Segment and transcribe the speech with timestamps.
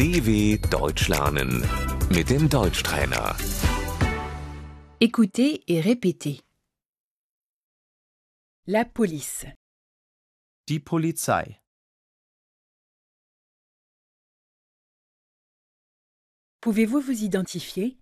[0.00, 1.62] DW Deutsch lernen
[2.08, 3.36] mit dem Deutschtrainer.
[4.98, 6.40] Écoutez et répétez.
[8.66, 9.44] La police,
[10.68, 11.60] Die Polizei.
[16.62, 17.98] pouvez-vous vous identifier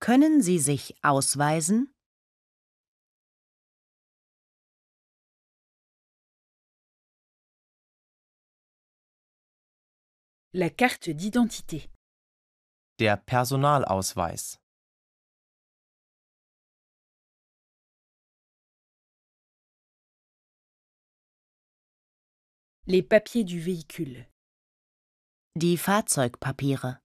[0.00, 1.92] Können Sie sich ausweisen?
[10.58, 11.88] La carte d'identité,
[12.98, 14.58] Der Personalausweis.
[22.86, 24.26] les papiers du véhicule,
[25.54, 26.98] Die Fahrzeugpapiere.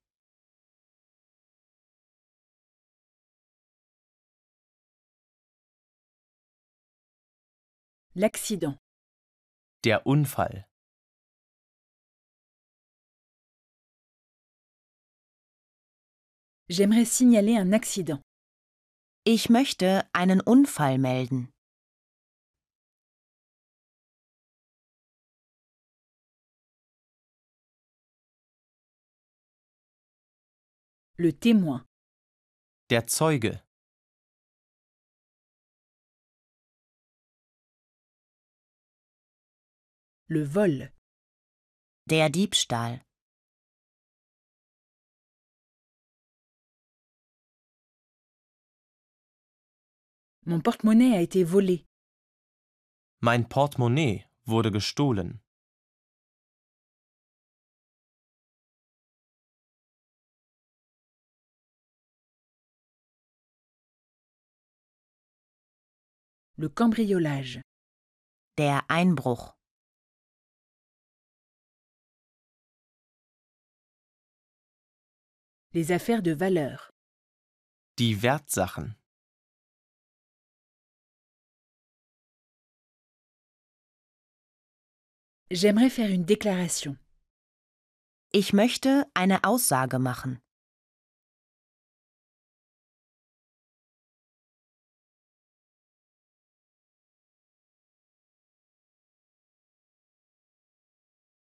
[8.16, 8.78] l'accident,
[9.84, 10.66] Der Unfall.
[16.70, 18.22] J'aimerais signaler un accident,
[19.26, 21.50] Ich möchte einen Unfall melden.
[31.18, 31.86] le témoin,
[32.90, 33.64] Der Zeuge.
[40.28, 40.92] le vol,
[42.10, 43.02] Der Diebstahl.
[50.46, 51.86] Mon porte-monnaie a été volé,
[53.22, 55.40] Mein Portemonnaie wurde gestohlen.
[66.58, 67.62] le cambriolage,
[68.58, 69.54] Der Einbruch.
[75.74, 76.90] les affaires de valeur,
[77.98, 78.96] Die Wertsachen.
[85.54, 86.98] J'aimerais faire une déclaration,
[88.36, 90.40] Ich möchte eine Aussage machen.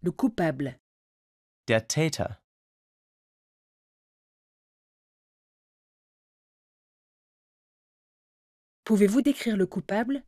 [0.02, 0.78] le coupable,
[1.66, 2.40] Der Täter.
[8.84, 10.22] pouvez-vous décrire le coupable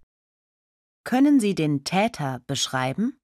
[1.04, 3.18] Können Sie den Täter beschreiben?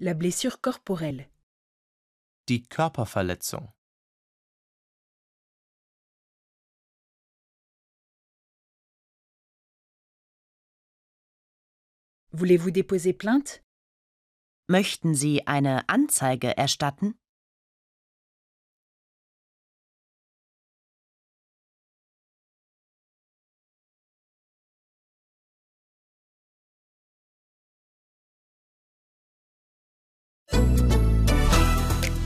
[0.00, 1.28] La blessure corporelle,
[2.48, 3.72] Die Körperverletzung.
[12.30, 13.60] voulez-vous déposer plainte
[14.68, 17.18] Möchten Sie eine Anzeige erstatten?